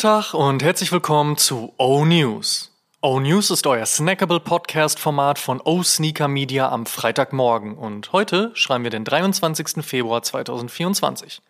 [0.00, 2.72] Tag und herzlich willkommen zu O News.
[3.02, 8.82] O News ist euer snackable Podcast-Format von O Sneaker Media am Freitagmorgen und heute schreiben
[8.84, 9.84] wir den 23.
[9.84, 11.42] Februar 2024.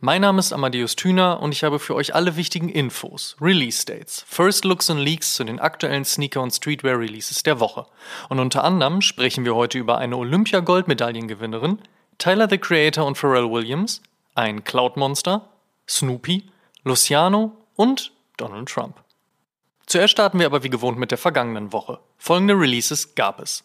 [0.00, 4.24] Mein Name ist Amadeus Thüner und ich habe für euch alle wichtigen Infos, Release Dates,
[4.26, 7.84] First Looks und Leaks zu den aktuellen Sneaker- und Streetwear-Releases der Woche.
[8.30, 11.78] Und unter anderem sprechen wir heute über eine Olympia-Goldmedaillengewinnerin,
[12.16, 14.00] Tyler the Creator und Pharrell Williams,
[14.34, 15.46] ein Cloud-Monster,
[15.86, 16.44] Snoopy,
[16.84, 18.96] Luciano und Donald Trump.
[19.86, 22.00] Zuerst starten wir aber wie gewohnt mit der vergangenen Woche.
[22.18, 23.64] Folgende Releases gab es.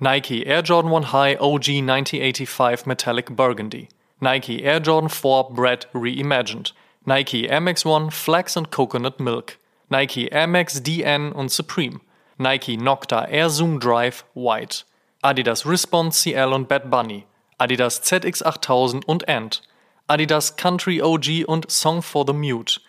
[0.00, 3.88] Nike Air Jordan 1 High OG 1985 Metallic Burgundy.
[4.18, 6.74] Nike Air Jordan 4 Bread Reimagined.
[7.04, 9.58] Nike Air Max 1 Flax and Coconut Milk.
[9.90, 12.00] Nike Air Max DN und Supreme.
[12.38, 14.84] Nike Nocta Air Zoom Drive White.
[15.22, 17.26] Adidas Response CL und Bad Bunny.
[17.58, 19.62] Adidas ZX8000 und Ant.
[20.08, 22.80] Adidas Country OG und Song for the Mute,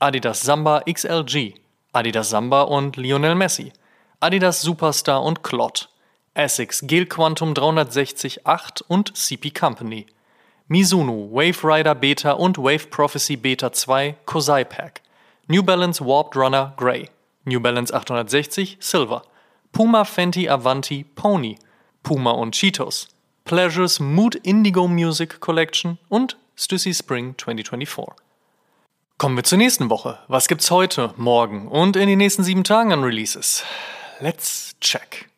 [0.00, 1.54] Adidas Samba XLG,
[1.92, 3.72] Adidas Samba und Lionel Messi,
[4.20, 5.88] Adidas Superstar und Clot,
[6.34, 10.06] Essex Gel Quantum 360 8 und CP Company,
[10.68, 15.02] Mizuno Wave Rider Beta und Wave Prophecy Beta 2 Kosai Pack,
[15.48, 17.10] New Balance Warped Runner Grey,
[17.44, 19.22] New Balance 860 Silver,
[19.72, 21.56] Puma Fenty Avanti Pony,
[22.04, 23.08] Puma und Cheetos,
[23.44, 28.27] Pleasures Mood Indigo Music Collection und Stussy Spring 2024.
[29.18, 30.20] Kommen wir zur nächsten Woche.
[30.28, 33.64] Was gibt's heute, morgen und in den nächsten sieben Tagen an Releases?
[34.20, 35.28] Let's check.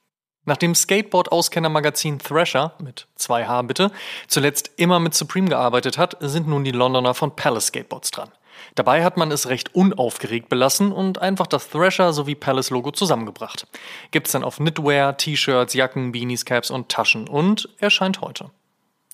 [0.45, 3.91] Nachdem Skateboard-Auskenner-Magazin Thrasher, mit 2H bitte,
[4.28, 8.31] zuletzt immer mit Supreme gearbeitet hat, sind nun die Londoner von Palace Skateboards dran.
[8.75, 13.67] Dabei hat man es recht unaufgeregt belassen und einfach das Thrasher sowie Palace Logo zusammengebracht.
[14.11, 18.50] Gibt's dann auf Knitwear, T-Shirts, Jacken, Beanies, Caps und Taschen und erscheint heute.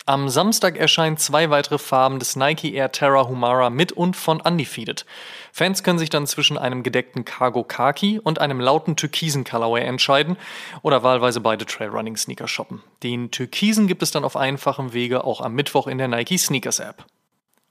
[0.08, 5.04] Am Samstag erscheinen zwei weitere Farben des Nike Air Terra Humara mit und von Undefeated.
[5.50, 10.36] Fans können sich dann zwischen einem gedeckten Cargo Khaki und einem lauten türkisen Colorway entscheiden
[10.82, 12.84] oder wahlweise beide Trailrunning Sneaker shoppen.
[13.02, 16.78] Den türkisen gibt es dann auf einfachem Wege auch am Mittwoch in der Nike Sneakers
[16.78, 17.04] App.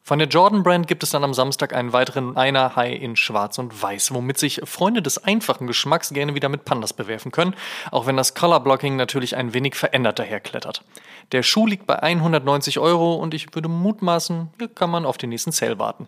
[0.08, 3.58] Von der Jordan Brand gibt es dann am Samstag einen weiteren Einer High in Schwarz
[3.58, 7.56] und Weiß, womit sich Freunde des einfachen Geschmacks gerne wieder mit Pandas bewerfen können,
[7.90, 10.84] auch wenn das Color Blocking natürlich ein wenig verändert daherklettert.
[11.32, 15.32] Der Schuh liegt bei 190 Euro und ich würde mutmaßen, hier kann man auf den
[15.32, 16.08] nächsten Sale warten.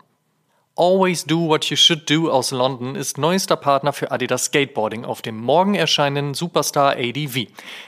[0.80, 5.24] Always Do What You Should Do aus London ist neuester Partner für Adidas Skateboarding auf
[5.24, 7.48] dem morgen erscheinenden Superstar ADV.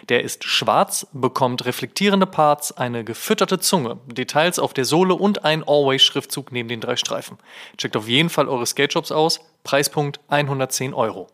[0.09, 5.61] Der ist schwarz, bekommt reflektierende Parts, eine gefütterte Zunge, Details auf der Sohle und ein
[5.61, 7.37] Always-Schriftzug neben den drei Streifen.
[7.77, 9.39] Checkt auf jeden Fall eure Skateshops aus.
[9.63, 11.27] Preispunkt 110 Euro.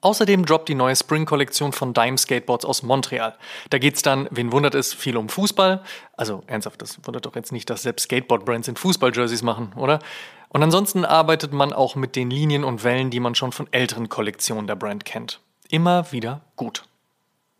[0.00, 3.36] Außerdem droppt die neue Spring-Kollektion von Dime Skateboards aus Montreal.
[3.68, 5.82] Da geht's dann, wen wundert es, viel um Fußball.
[6.16, 9.98] Also ernsthaft, das wundert doch jetzt nicht, dass selbst Skateboard-Brands in Fußball-Jerseys machen, oder?
[10.54, 14.08] Und ansonsten arbeitet man auch mit den Linien und Wellen, die man schon von älteren
[14.08, 15.40] Kollektionen der Brand kennt.
[15.68, 16.84] Immer wieder gut.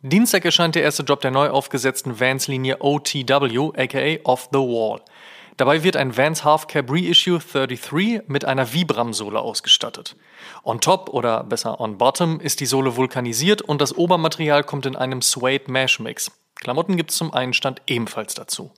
[0.02, 5.00] Dienstag erscheint der erste Drop der neu aufgesetzten Vans-Linie OTW, aka Off the Wall.
[5.56, 10.14] Dabei wird ein Vans Half Cab Reissue 33 mit einer Vibram-Sohle ausgestattet.
[10.62, 14.94] On top oder besser on bottom ist die Sohle vulkanisiert und das Obermaterial kommt in
[14.94, 16.30] einem Suede Mesh Mix.
[16.54, 18.70] Klamotten gibt's zum Einstand ebenfalls dazu.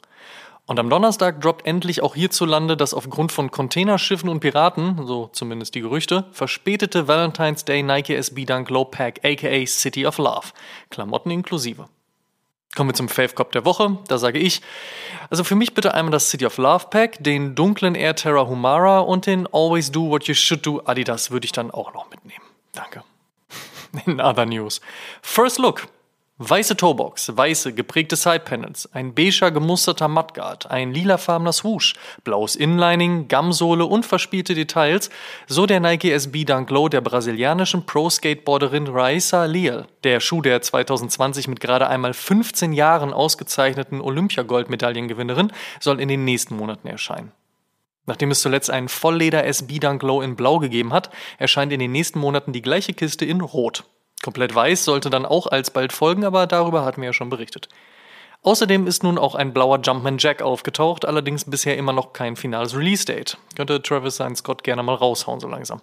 [0.66, 5.76] Und am Donnerstag droppt endlich auch hierzulande das aufgrund von Containerschiffen und Piraten, so zumindest
[5.76, 10.48] die Gerüchte, verspätete Valentine's Day Nike SB Dunk Low Pack aka City of Love.
[10.90, 11.86] Klamotten inklusive.
[12.74, 13.96] Kommen wir zum Fave Cop der Woche.
[14.08, 14.60] Da sage ich,
[15.30, 18.98] also für mich bitte einmal das City of Love Pack, den dunklen Air Terra Humara
[18.98, 22.44] und den Always Do What You Should Do Adidas würde ich dann auch noch mitnehmen.
[22.72, 23.04] Danke.
[24.04, 24.80] In other news.
[25.22, 25.86] First Look.
[26.38, 33.86] Weiße Toebox, weiße geprägte Sidepanels, ein beiger gemusterter Mudguard, ein lilafarbener Swoosh, blaues Inlining, Gamsohle
[33.86, 35.08] und verspielte Details,
[35.46, 39.86] so der Nike SB Dunk Low der brasilianischen Pro-Skateboarderin Raissa Leal.
[40.04, 45.50] Der Schuh der 2020 mit gerade einmal 15 Jahren ausgezeichneten Olympiagoldmedaillengewinnerin
[45.80, 47.32] soll in den nächsten Monaten erscheinen.
[48.04, 51.08] Nachdem es zuletzt einen Vollleder SB Dunk Low in Blau gegeben hat,
[51.38, 53.84] erscheint in den nächsten Monaten die gleiche Kiste in Rot.
[54.22, 57.68] Komplett weiß sollte dann auch alsbald folgen, aber darüber hatten wir ja schon berichtet.
[58.42, 62.76] Außerdem ist nun auch ein blauer Jumpman Jack aufgetaucht, allerdings bisher immer noch kein finales
[62.76, 63.38] Release-Date.
[63.56, 65.80] Könnte Travis seinen Scott gerne mal raushauen so langsam.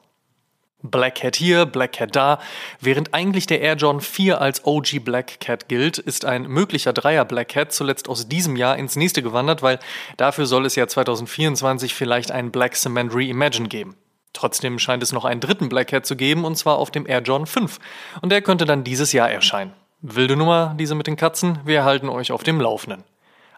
[0.83, 2.39] Black Cat hier, Black Cat da.
[2.81, 7.23] Während eigentlich der Air Jordan 4 als OG Black Cat gilt, ist ein möglicher Dreier
[7.23, 9.79] Black Cat zuletzt aus diesem Jahr ins nächste gewandert, weil
[10.17, 13.95] dafür soll es ja 2024 vielleicht einen Black Cement Reimagine geben.
[14.33, 17.21] Trotzdem scheint es noch einen dritten Black Hat zu geben, und zwar auf dem Air
[17.21, 17.79] John 5.
[18.21, 19.73] Und der könnte dann dieses Jahr erscheinen.
[20.01, 23.03] Wilde Nummer, diese mit den Katzen, wir halten euch auf dem Laufenden.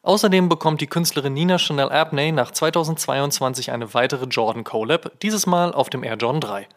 [0.04, 5.74] Außerdem bekommt die Künstlerin Nina Chanel Abney nach 2022 eine weitere Jordan Collab, dieses Mal
[5.74, 6.68] auf dem Air Jordan 3.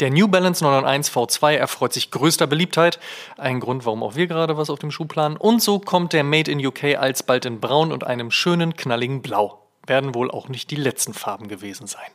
[0.00, 3.00] Der New Balance 991 V2 erfreut sich größter Beliebtheit.
[3.36, 5.36] Ein Grund, warum auch wir gerade was auf dem Schuh planen.
[5.36, 9.66] Und so kommt der Made in UK alsbald in Braun und einem schönen, knalligen Blau.
[9.86, 12.10] Werden wohl auch nicht die letzten Farben gewesen sein.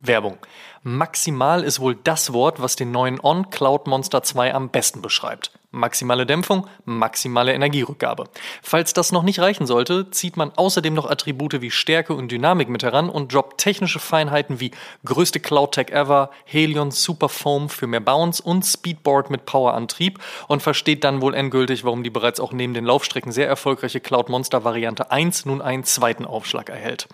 [0.00, 0.38] Werbung.
[0.82, 5.52] Maximal ist wohl das Wort, was den neuen On Cloud Monster 2 am besten beschreibt.
[5.72, 8.24] Maximale Dämpfung, maximale Energierückgabe.
[8.62, 12.68] Falls das noch nicht reichen sollte, zieht man außerdem noch Attribute wie Stärke und Dynamik
[12.70, 14.72] mit heran und droppt technische Feinheiten wie
[15.04, 20.18] größte Cloud-Tech ever, Helion Super Foam für mehr Bounce und Speedboard mit Powerantrieb
[20.48, 24.28] und versteht dann wohl endgültig, warum die bereits auch neben den Laufstrecken sehr erfolgreiche Cloud
[24.28, 27.06] Monster Variante 1 nun einen zweiten Aufschlag erhält.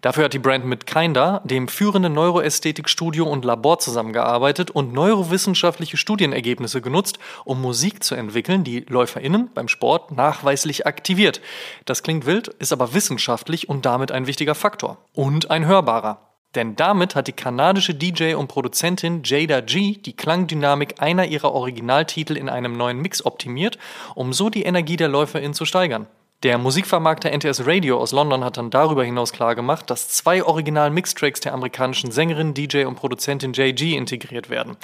[0.00, 6.80] Dafür hat die Brand mit Kinder, dem führenden Neuroästhetikstudio und Labor zusammengearbeitet und neurowissenschaftliche Studienergebnisse
[6.80, 11.40] genutzt, um Musik zu entwickeln, die LäuferInnen beim Sport nachweislich aktiviert.
[11.84, 14.98] Das klingt wild, ist aber wissenschaftlich und damit ein wichtiger Faktor.
[15.12, 16.32] Und ein hörbarer.
[16.54, 22.36] Denn damit hat die kanadische DJ und Produzentin Jada G die Klangdynamik einer ihrer Originaltitel
[22.36, 23.78] in einem neuen Mix optimiert,
[24.14, 26.06] um so die Energie der LäuferInnen zu steigern.
[26.42, 31.54] Der Musikvermarkter NTS Radio aus London hat dann darüber hinaus klargemacht, dass zwei Original-Mixtracks der
[31.54, 34.76] amerikanischen Sängerin, DJ und Produzentin JG integriert werden.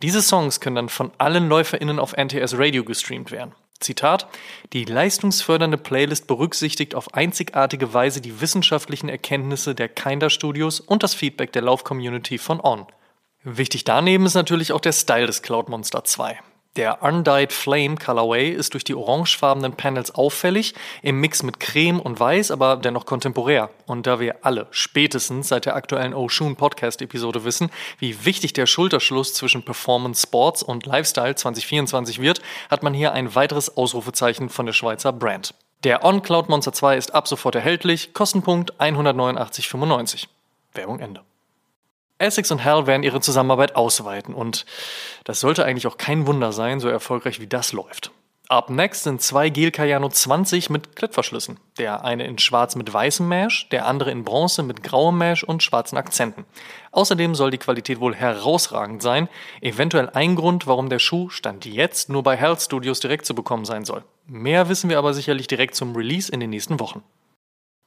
[0.00, 3.52] Diese Songs können dann von allen LäuferInnen auf NTS Radio gestreamt werden.
[3.78, 4.26] Zitat:
[4.72, 11.12] Die leistungsfördernde Playlist berücksichtigt auf einzigartige Weise die wissenschaftlichen Erkenntnisse der Kinder Studios und das
[11.12, 12.86] Feedback der Lauf-Community von On.
[13.44, 16.38] Wichtig daneben ist natürlich auch der Style des Cloud Monster 2.
[16.76, 20.72] Der Undyed Flame Colorway ist durch die orangefarbenen Panels auffällig,
[21.02, 23.68] im Mix mit Creme und Weiß, aber dennoch kontemporär.
[23.84, 28.64] Und da wir alle spätestens seit der aktuellen Oshun Podcast Episode wissen, wie wichtig der
[28.64, 32.40] Schulterschluss zwischen Performance Sports und Lifestyle 2024 wird,
[32.70, 35.54] hat man hier ein weiteres Ausrufezeichen von der Schweizer Brand.
[35.84, 40.24] Der On Cloud Monster 2 ist ab sofort erhältlich, Kostenpunkt 189,95.
[40.72, 41.20] Werbung Ende.
[42.22, 44.64] Essex und Hal werden ihre Zusammenarbeit ausweiten und
[45.24, 48.12] das sollte eigentlich auch kein Wunder sein, so erfolgreich wie das läuft.
[48.52, 51.58] Up next sind zwei Gel Cayano 20 mit Klettverschlüssen.
[51.78, 55.62] Der eine in schwarz mit weißem Mesh, der andere in bronze mit grauem Mesh und
[55.62, 56.44] schwarzen Akzenten.
[56.90, 59.30] Außerdem soll die Qualität wohl herausragend sein,
[59.62, 63.64] eventuell ein Grund, warum der Schuh Stand jetzt nur bei Health Studios direkt zu bekommen
[63.64, 64.04] sein soll.
[64.26, 67.02] Mehr wissen wir aber sicherlich direkt zum Release in den nächsten Wochen.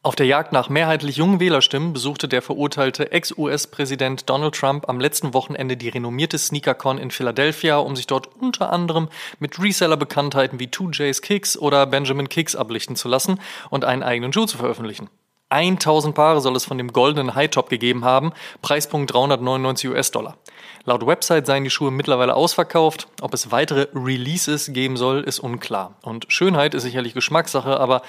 [0.05, 5.33] Auf der Jagd nach mehrheitlich jungen Wählerstimmen besuchte der verurteilte Ex-US-Präsident Donald Trump am letzten
[5.33, 9.09] Wochenende die renommierte SneakerCon in Philadelphia, um sich dort unter anderem
[9.39, 13.39] mit Reseller-Bekanntheiten wie 2J's Kicks oder Benjamin Kicks ablichten zu lassen
[13.71, 15.09] und einen eigenen Schuh zu veröffentlichen.
[15.49, 18.31] 1000 Paare soll es von dem goldenen High-Top gegeben haben,
[18.61, 20.37] Preispunkt 399 US-Dollar.
[20.83, 23.07] Laut Website seien die Schuhe mittlerweile ausverkauft.
[23.21, 25.95] Ob es weitere Releases geben soll, ist unklar.
[26.03, 28.03] Und Schönheit ist sicherlich Geschmackssache, aber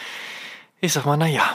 [0.83, 1.55] ich sag mal, naja.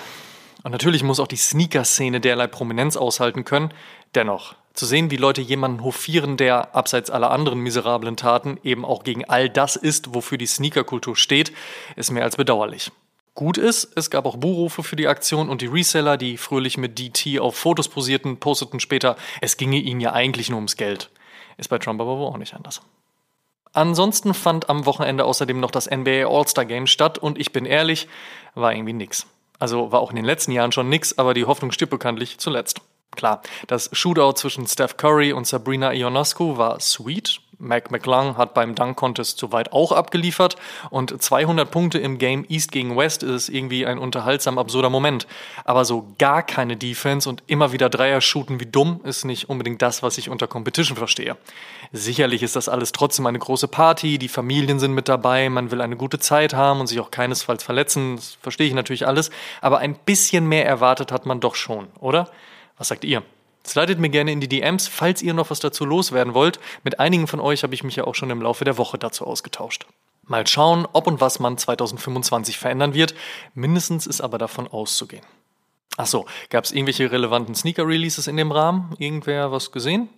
[0.63, 3.73] Und natürlich muss auch die Sneaker-Szene derlei Prominenz aushalten können.
[4.13, 9.03] Dennoch, zu sehen, wie Leute jemanden hofieren, der abseits aller anderen miserablen Taten eben auch
[9.03, 11.51] gegen all das ist, wofür die Sneaker-Kultur steht,
[11.95, 12.91] ist mehr als bedauerlich.
[13.33, 16.99] Gut ist, es gab auch Buhrufe für die Aktion und die Reseller, die fröhlich mit
[16.99, 21.09] DT auf Fotos posierten, posteten später, es ginge ihnen ja eigentlich nur ums Geld.
[21.57, 22.81] Ist bei Trump aber wohl auch nicht anders.
[23.73, 28.09] Ansonsten fand am Wochenende außerdem noch das NBA All-Star Game statt und ich bin ehrlich,
[28.53, 29.25] war irgendwie nix.
[29.61, 32.81] Also war auch in den letzten Jahren schon nix, aber die Hoffnung stirbt bekanntlich zuletzt.
[33.11, 37.39] Klar, das Shootout zwischen Steph Curry und Sabrina Ionescu war sweet.
[37.61, 40.55] Mac McClung hat beim Dunk Contest soweit auch abgeliefert
[40.89, 45.27] und 200 Punkte im Game East gegen West ist irgendwie ein unterhaltsam absurder Moment.
[45.63, 49.81] Aber so gar keine Defense und immer wieder Dreier shooten wie dumm ist nicht unbedingt
[49.81, 51.37] das, was ich unter Competition verstehe.
[51.91, 55.81] Sicherlich ist das alles trotzdem eine große Party, die Familien sind mit dabei, man will
[55.81, 59.29] eine gute Zeit haben und sich auch keinesfalls verletzen, das verstehe ich natürlich alles,
[59.61, 62.29] aber ein bisschen mehr erwartet hat man doch schon, oder?
[62.77, 63.23] Was sagt ihr?
[63.65, 66.59] Slidet mir gerne in die DMs, falls ihr noch was dazu loswerden wollt.
[66.83, 69.25] Mit einigen von euch habe ich mich ja auch schon im Laufe der Woche dazu
[69.25, 69.85] ausgetauscht.
[70.23, 73.13] Mal schauen, ob und was man 2025 verändern wird.
[73.53, 75.25] Mindestens ist aber davon auszugehen.
[75.97, 78.95] Achso, gab es irgendwelche relevanten Sneaker-Releases in dem Rahmen?
[78.97, 80.09] Irgendwer was gesehen?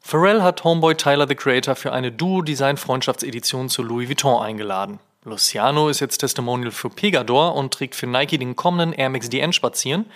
[0.00, 4.98] Pharrell hat Homeboy Tyler the Creator für eine Duo-Design-Freundschaftsedition zu Louis Vuitton eingeladen.
[5.24, 9.52] Luciano ist jetzt Testimonial für Pegador und trägt für Nike den kommenden Air Max DN
[9.52, 10.06] spazieren.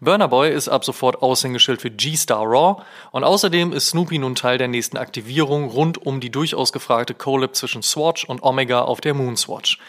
[0.00, 4.56] Burner Boy ist ab sofort Aushängeschild für G-Star Raw und außerdem ist Snoopy nun Teil
[4.56, 9.14] der nächsten Aktivierung rund um die durchaus gefragte Collab zwischen Swatch und Omega auf der
[9.14, 9.80] Moonswatch.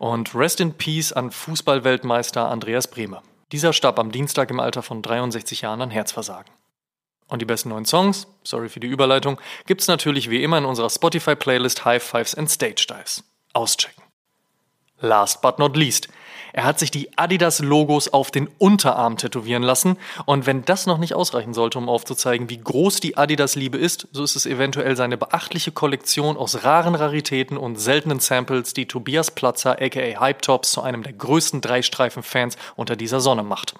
[0.00, 3.22] Und Rest in Peace an Fußballweltmeister Andreas Brehme.
[3.52, 6.50] Dieser starb am Dienstag im Alter von 63 Jahren an Herzversagen.
[7.28, 10.90] Und die besten neuen Songs, sorry für die Überleitung, gibt's natürlich wie immer in unserer
[10.90, 13.22] Spotify-Playlist High Fives and Stage Dives.
[13.52, 14.02] Auschecken.
[14.98, 16.08] Last but not least–
[16.54, 19.96] Er hat sich die Adidas-Logos auf den Unterarm tätowieren lassen.
[20.24, 24.22] Und wenn das noch nicht ausreichen sollte, um aufzuzeigen, wie groß die Adidas-Liebe ist, so
[24.22, 29.82] ist es eventuell seine beachtliche Kollektion aus raren Raritäten und seltenen Samples, die Tobias Platzer,
[29.82, 33.74] aka Hype Tops, zu einem der größten Dreistreifen-Fans unter dieser Sonne macht.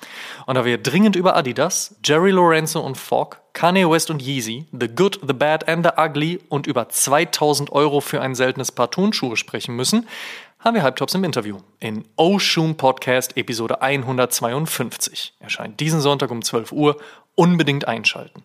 [0.46, 4.88] Und da wir dringend über Adidas, Jerry Lorenzo und Fogg Kanye West und Yeezy, The
[4.88, 9.36] Good, The Bad and The Ugly und über 2000 Euro für ein seltenes Paar Turnschuhe
[9.36, 10.08] sprechen müssen,
[10.64, 15.34] haben wir Halbtops im Interview in Oshun Podcast Episode 152.
[15.38, 16.96] Erscheint diesen Sonntag um 12 Uhr.
[17.34, 18.42] Unbedingt einschalten.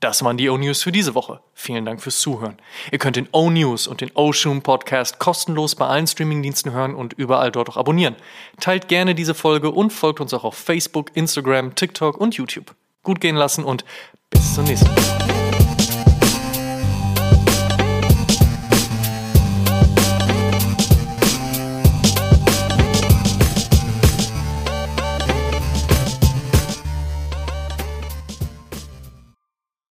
[0.00, 1.40] Das waren die O-News für diese Woche.
[1.54, 2.56] Vielen Dank fürs Zuhören.
[2.90, 7.52] Ihr könnt den O-News und den O-Shoom Podcast kostenlos bei allen Streamingdiensten hören und überall
[7.52, 8.16] dort auch abonnieren.
[8.58, 12.74] Teilt gerne diese Folge und folgt uns auch auf Facebook, Instagram, TikTok und YouTube.
[13.04, 13.84] Gut gehen lassen und
[14.30, 15.45] bis zum nächsten Mal.